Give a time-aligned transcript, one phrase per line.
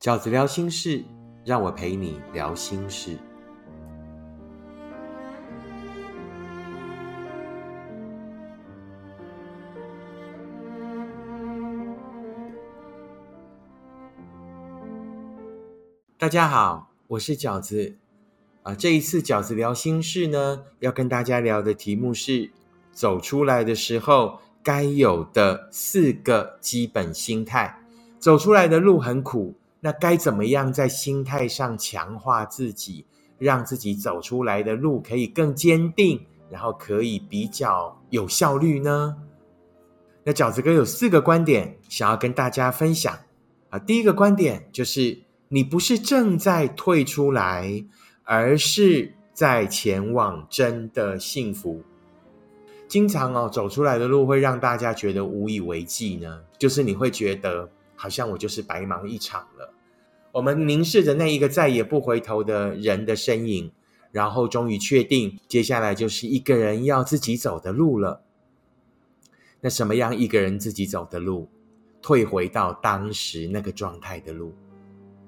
[0.00, 1.04] 饺子聊心事，
[1.44, 3.18] 让我陪你聊心事。
[16.16, 17.98] 大家好，我是饺子。
[18.62, 22.50] 啊，这一次饺子聊心事呢，要跟大家聊的题目是：
[22.90, 27.76] 走出来的时候该有的四个基本心态。
[28.18, 33.04] 走出来的路很苦，那该怎么样在心态上强化自己，
[33.38, 39.16] 让自己走出来的路可以更坚定，然后可以比较有效率呢？
[40.24, 43.18] 那饺子哥有四个观点想要跟大家分享。
[43.70, 47.84] 啊，第一个观点就是，你不是正在退出来。
[48.32, 51.82] 而是在前往真的幸福。
[52.86, 56.40] 经常哦，走出来的路会让大家觉得无以为继呢。
[56.56, 57.68] 就是你会觉得
[58.00, 59.74] 好像我就是白忙一场了。
[60.32, 63.70] 我们凝视着那一个再也不回头的人的身影，
[64.10, 68.22] 然后终于确定，接下来就是一个人要自己走的路了。
[69.60, 71.50] 那什么样一个人自己走的路？
[72.00, 74.54] 退回到当时那个状态的路。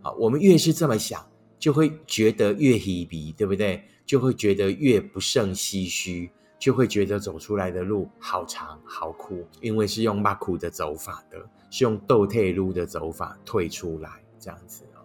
[0.00, 1.22] 好，我们越是这么想。
[1.56, 3.82] 就会觉得越稀鼻，对不对？
[4.04, 11.38] 就会觉得越不胜唏嘘，就会觉得走出来的路好长好苦，因为是用骂苦的走法的，
[11.70, 15.04] 是用斗退路的走法退出来，这样子啊，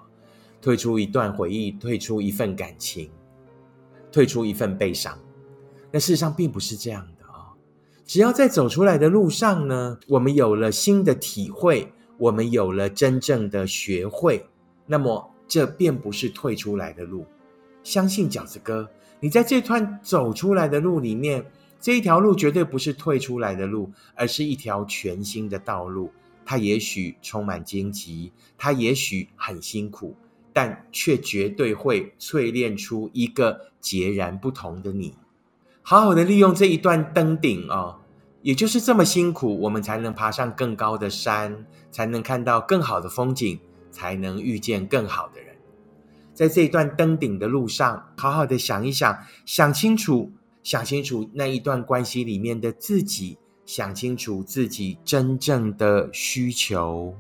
[0.61, 3.11] 退出一段回忆，退出一份感情，
[4.11, 5.17] 退出一份悲伤。
[5.91, 7.53] 那事实上并不是这样的啊！
[8.06, 14.47] 只要在走出来的路上呢，我们有了新的体会，我们有了真正的学会，
[14.86, 15.31] 那么。
[15.52, 17.25] 这便不是退出来的路，
[17.83, 21.45] 相信饺子哥，你在这段走出来的路里面，
[21.80, 26.11] 这一条路绝对不是退出来的路，而是一条全新的道路。
[26.45, 30.16] 它也许充满荆棘，它也许很辛苦，
[30.52, 35.16] 但却绝对会淬炼出一个截然不同的你。
[35.81, 38.00] 好好的利用这一段登顶哦，
[38.41, 43.59] 也就是这么辛苦，我们才能爬上更高的山，才能看到更好的风景。
[43.91, 45.56] 才能遇见更好的人，
[46.39, 49.13] 在这一段登顶的路上，好好的想一想，
[49.45, 50.31] 想清楚，
[50.63, 57.13] 想清楚那一段关系里面的自己，想清楚自己真正的需求，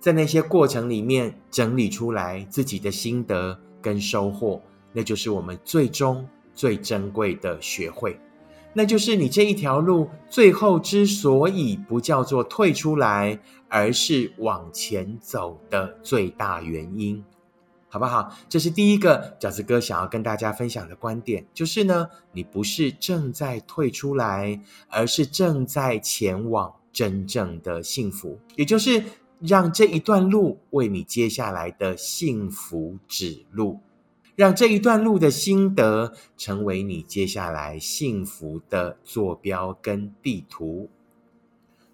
[0.00, 4.60] 在那些过程里面整理出来自己的心得跟收获，
[4.92, 8.18] 那就是我们最终最珍贵的学会。
[8.72, 13.38] 那就是你这一条路最后之所以不叫做退出来，
[13.68, 17.24] 而是往前走的最大原因，
[17.88, 18.34] 好不好？
[18.48, 29.02] 这是第一个饺子哥想要跟大家分享的观点，就是呢，你不是正在退出来，而是正在前往真正的幸福，也就是
[29.40, 33.80] 让这一段路为你接下来的幸福指路。
[34.34, 40.90] 让这一段路的心得成为你接下来幸福的坐标跟地图。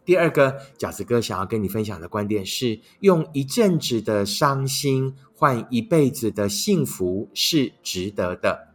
[0.05, 8.69] 第二个饺子哥想要跟你分享的观点是：用一阵子的伤心换一辈子的幸福是值得的。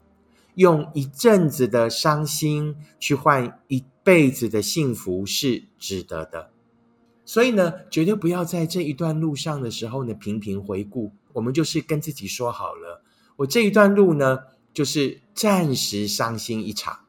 [0.56, 6.50] 用一阵子的伤心去换一辈子的幸福是值得的。
[7.26, 11.12] 所以呢，绝对不要在这一段路上的时候呢频频回顾。
[11.34, 13.04] 我们就是跟自己说好了。
[13.36, 14.40] 我这一段路呢，
[14.74, 17.02] 就是暂时伤心一场，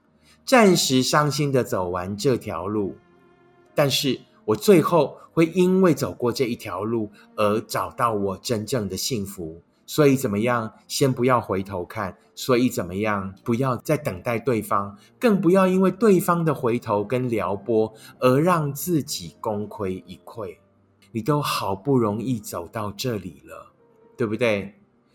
[0.44, 2.96] 暂时伤心的走完这条路，
[3.78, 9.62] 但是我最后会因为走过这一条路而找到我真正的幸福。
[9.86, 10.72] 所以怎么样？
[10.88, 12.16] 先不要回头看。
[12.34, 13.32] 所以怎么样？
[13.44, 20.56] 不要再等待对方，更不要因为对方的回头跟撩拨而让自己功亏一篑。
[21.12, 23.72] 你都好不容易走到这里了，
[24.16, 24.74] 对不对？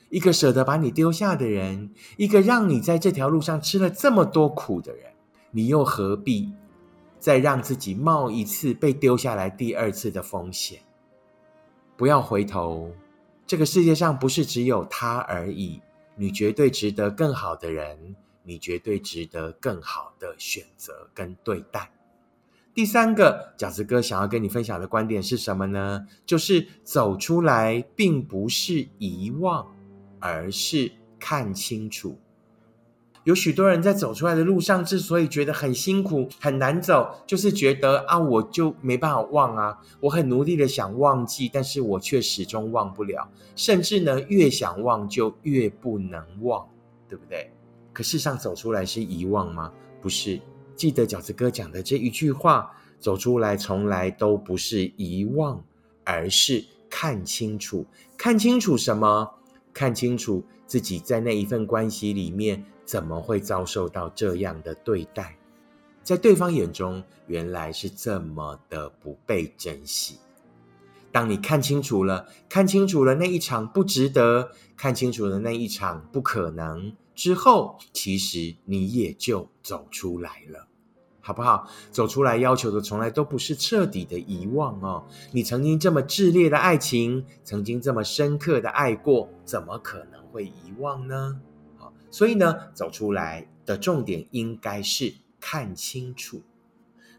[0.09, 5.11] 一个舍得把你丢下的人，一个让你在这条路上吃了这么多苦的人，
[5.51, 6.53] 你又何必
[7.23, 10.81] 再让自己冒一次被丢下来第二次的风险？
[11.95, 12.91] 不要回头，
[13.47, 15.79] 这个世界上不是只有他而已，
[16.17, 18.13] 你绝对值得更好的人，
[18.43, 21.89] 你绝对值得更好的选择跟对待。
[22.73, 26.05] 第三个饺子哥想要跟你分享的观点是什么呢？
[26.25, 29.73] 就是走出来并不是遗忘。
[30.25, 30.89] 而是
[31.19, 32.17] 看清楚，
[33.23, 46.67] 有许多人在走出来的路上，之所以觉得很辛苦、很难走，就是觉得啊，我就没办法忘啊，我很努力的想忘记，但是我却始终忘不了，甚至呢，越想忘就越不能忘，
[47.07, 47.49] 对不对？
[47.93, 49.71] 可事实上，走出来是遗忘吗？
[50.01, 50.39] 不是。
[50.75, 55.63] 记得饺子哥讲的这一句话：走出来从来都不是遗忘，
[56.03, 56.65] 而是。
[56.89, 57.83] 看清楚，
[58.15, 59.27] 看清楚什么？
[59.73, 65.37] 看清楚自己在那一份关系里面怎么会遭受到这样的对待，
[66.03, 70.17] 在对方眼中原来是这么的不被珍惜。
[71.11, 80.67] 当你看清楚了，看清楚了那一场不值得，看清楚了那一场不可能之后，其实你也就走出来了，
[81.21, 81.69] 好不好？
[81.91, 85.05] 走出来要求的从来都不是彻底的遗忘哦。
[85.31, 91.39] 你曾经这么炽烈的爱情，曾经这么深刻的爱过，怎么可能会遗忘呢？
[92.13, 96.43] 所以呢，走出来的重点应该是看清楚。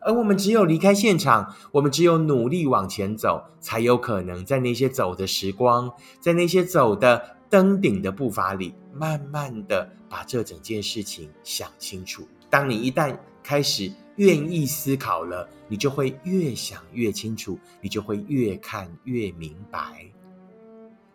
[0.01, 12.29] 而我们只有离开现场，我们只有努力往前走，才有可能在那些走的时光，在那些走的登顶的步伐里，慢慢的把这整件事情想清楚。
[12.49, 20.07] 当你一旦开始愿意思考了，你就会越想越清楚，你就会越看越明白。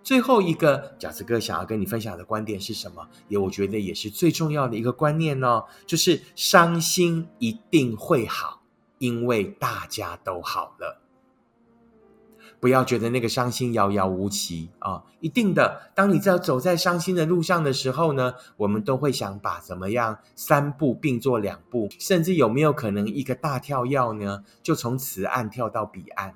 [0.04, 3.08] 最后一个饺子哥想要跟你分享的观点是什么？
[3.28, 8.58] 也我觉得也是最重要的一个观念哦，就是伤心一定会好。
[8.98, 11.02] 因为大家都好了，
[12.60, 15.02] 不要觉得那个伤心遥遥无期啊！
[15.22, 24.44] 一定的，当你在走在伤心的路上的时候呢，我们都会想把怎么样三步并作两步，甚至有没有可能一个大跳跃呢？
[24.62, 26.36] 就从此岸跳到彼岸。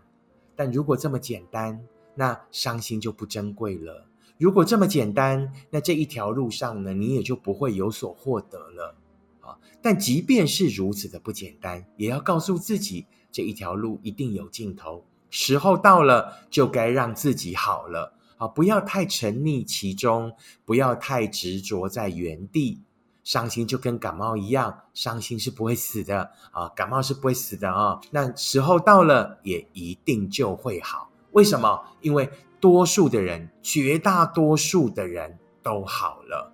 [0.56, 1.84] 但如果这么简单，
[2.16, 4.08] 那伤心就不珍贵了；
[4.38, 8.96] 如果这么简单，那这一条路上呢，你也就不会有所获得了
[9.42, 9.58] 啊。
[9.82, 15.06] 但即便是如此的不简单，也要告诉自己，这一条路一定有尽头。
[15.30, 18.48] 时候到了，就该让自己好了啊！
[18.48, 20.34] 不要太沉溺其中，
[20.64, 22.82] 不要太执着在原地。
[23.24, 26.68] 伤心就跟感冒一样，伤心是不会死的啊！
[26.76, 28.00] 感冒是不会死的啊！
[28.12, 31.10] 那时候到了，也一定就会好。
[31.34, 31.84] 为什么？
[32.02, 36.54] 因为多数的人，绝大多数的人都好了。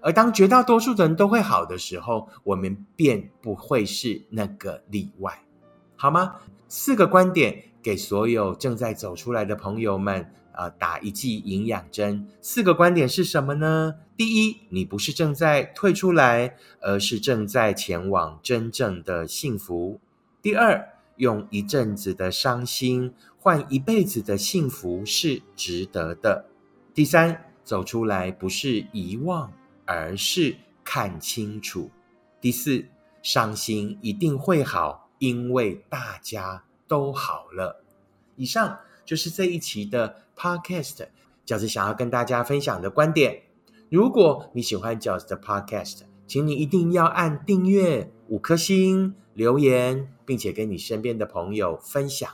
[0.00, 5.42] 而当绝大多数的人都会好的时候，我们便不会是那个例外，
[5.96, 6.36] 好吗？
[6.68, 12.28] 四个观点给所有正在走出来的朋友们，呃，打一剂营养针。
[12.40, 13.96] 四个观点是什么呢？
[14.16, 19.98] 第一，你不是正在退出来，而是正在前往真正的幸福。
[20.40, 20.88] 第二，
[21.18, 26.46] 用一阵子的伤心换一辈子的幸福是值得的。
[26.94, 29.52] 第三，走出来不是遗忘。
[29.90, 30.54] 而是
[30.84, 31.90] 看清楚。
[32.42, 32.84] 第四，
[33.22, 37.82] 伤心一定会好，因为大家都好了。
[38.36, 41.06] 以上就是这一期的 Podcast，
[41.46, 43.44] 饺子想要跟大家分享的观点。
[43.88, 52.30] 如果你喜欢饺子的 Podcast，请你一定要按订阅、五颗星、留言，并且跟你身边的朋友分享。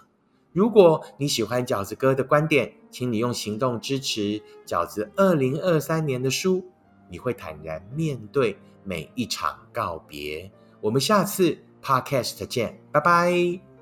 [0.52, 6.62] 如果你喜欢饺子哥的观点，请你用行动支持饺子二零二三年的书。
[7.08, 10.50] 你会坦然面对每一场告别。
[10.80, 13.73] 我们下次 Podcast 见，拜拜。